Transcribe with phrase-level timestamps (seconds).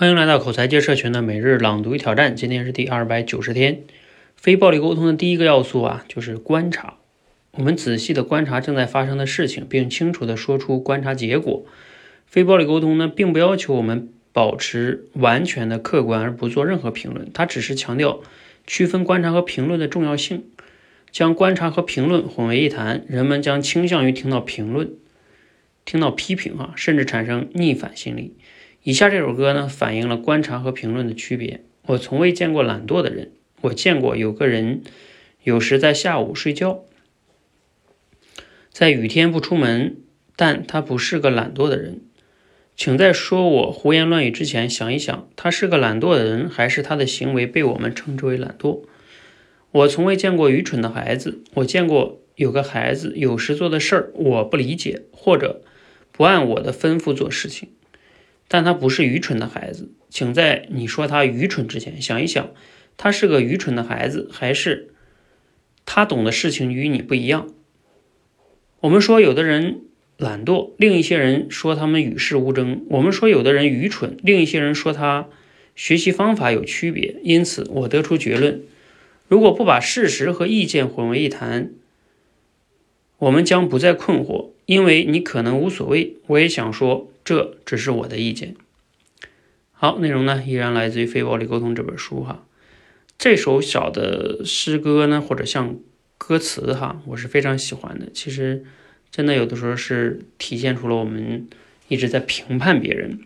[0.00, 3.82] 欢迎来到口才界社群的每日朗读与挑战，今天是第二百九十天。
[4.34, 6.94] 非暴力沟通的第一个要素啊，就是观察。
[7.50, 11.66] 我们仔细的观察正在发生的事情，并清楚的说出观察结果。
[12.24, 18.22] 非暴力沟通呢，并不要求我们保持完全的客观而不做任何评论，它只是强调
[18.66, 20.44] 区分观察和评论的重要性。
[21.10, 24.92] 将观察和评论混为一谈，人们将倾向于听到评论，
[25.84, 28.32] 听到批评啊，甚至产生逆反心理。
[28.82, 31.62] 以下这首歌呢，反映了观察和评论的区别。
[31.86, 34.82] 我从未见过懒惰的人，我见过有个人，
[35.42, 36.84] 有时在下午睡觉，
[38.70, 39.96] 在雨天不出门，
[40.34, 42.00] 但他不是个懒惰的人。
[42.74, 48.84] 请在说我胡言乱语之前想一想，他是个懒惰的人，还是他的行为被我们称之为懒惰？
[49.72, 55.60] 我从未见过愚蠢的孩子，我见过有个孩子有时做的事儿我不理解，或者
[56.10, 57.68] 不按我的吩咐做事情。
[58.52, 62.50] 但他不是愚蠢的孩子，请在你说他愚蠢之前想一想，
[62.96, 64.92] 他是个愚蠢的孩子，还是
[65.86, 67.46] 他懂的事情与你不一样？
[68.80, 69.82] 我们说有的人
[70.16, 75.28] 懒惰，另一些人说他们与世无争；我们说有的人愚蠢，另一些人说他
[75.76, 77.20] 学习方法有区别。
[77.22, 78.62] 因此，我得出结论：
[79.28, 81.70] 如果不把事实和意见混为一谈，
[83.18, 86.16] 我们将不再困惑，因为你可能无所谓。
[86.26, 87.06] 我也想说。
[87.30, 88.56] 这只是我的意见。
[89.70, 92.44] 好，内容呢依然来自于《非暴力沟通》这本书哈。
[93.18, 95.76] 这首小的诗歌呢，或者像
[96.18, 98.08] 歌词哈，我是非常喜欢的。
[98.12, 98.64] 其实
[99.12, 101.48] 真的有的时候是体现出了我们
[101.86, 103.20] 一直在评判别人。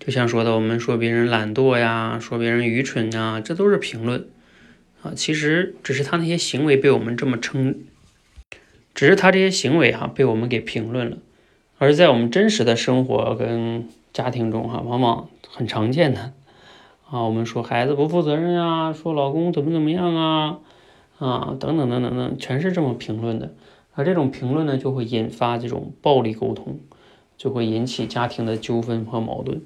[0.00, 4.28] 就像说的，我们说别人懒惰呀，说别人愚蠢呀，这都是评论
[5.02, 5.12] 啊。
[5.14, 7.84] 其实只是他那些行为被我们这么称，
[8.92, 11.18] 只是他这些行为哈被我们给评论了。
[11.80, 16.34] 而在我们真实的生活跟家庭中，哈，往往很常见的
[17.08, 20.58] 啊，我们说孩子不负责任呀，说老公怎么怎么样啊，
[21.18, 23.54] 啊，等等等等等，全是这么评论的。
[23.94, 26.80] 而这种评论呢，就会引发这种暴力沟通，
[27.38, 29.62] 就会引起家庭的纠纷和矛盾。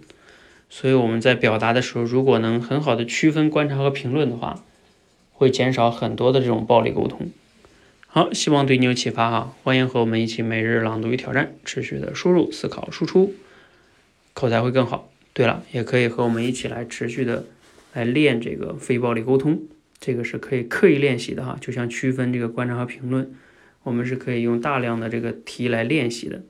[0.71, 4.63] 所以我们在表达的时候，如果能很好的区分观察和评论的话，
[5.33, 7.31] 会减少很多的这种暴力沟通。
[8.15, 9.57] 好，希望对你有启发哈！
[9.65, 13.35] 欢迎和我们一起每日朗读与挑战，持续的输入、思考、输出，
[14.35, 15.11] 口才会更好。
[15.33, 17.45] 对了，也可以和我们一起来持续的
[17.93, 19.61] 来练这个非暴力沟通，
[19.99, 21.59] 这个是可以刻意练习的哈。
[21.61, 23.35] 就像区分这个观察和评论，
[23.83, 26.45] 我们是可以用大量的这个题来练习的。